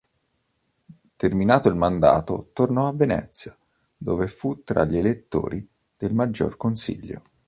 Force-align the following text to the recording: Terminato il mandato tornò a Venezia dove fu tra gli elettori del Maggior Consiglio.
Terminato 1.15 1.69
il 1.69 1.75
mandato 1.75 2.49
tornò 2.53 2.87
a 2.87 2.91
Venezia 2.91 3.55
dove 3.95 4.25
fu 4.27 4.63
tra 4.63 4.83
gli 4.83 4.97
elettori 4.97 5.63
del 5.95 6.11
Maggior 6.15 6.57
Consiglio. 6.57 7.21